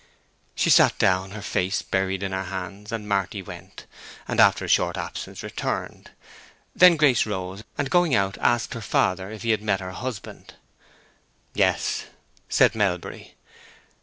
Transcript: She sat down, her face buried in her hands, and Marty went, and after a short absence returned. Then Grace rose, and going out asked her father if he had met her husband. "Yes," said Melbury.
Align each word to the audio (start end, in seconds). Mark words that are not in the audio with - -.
She 0.55 0.71
sat 0.71 0.97
down, 0.97 1.29
her 1.29 1.43
face 1.43 1.83
buried 1.83 2.23
in 2.23 2.31
her 2.31 2.45
hands, 2.45 2.91
and 2.91 3.07
Marty 3.07 3.43
went, 3.43 3.85
and 4.27 4.39
after 4.39 4.65
a 4.65 4.67
short 4.67 4.97
absence 4.97 5.43
returned. 5.43 6.09
Then 6.75 6.95
Grace 6.97 7.27
rose, 7.27 7.63
and 7.77 7.87
going 7.91 8.15
out 8.15 8.35
asked 8.39 8.73
her 8.73 8.81
father 8.81 9.29
if 9.29 9.43
he 9.43 9.51
had 9.51 9.61
met 9.61 9.79
her 9.79 9.91
husband. 9.91 10.55
"Yes," 11.53 12.05
said 12.49 12.73
Melbury. 12.73 13.35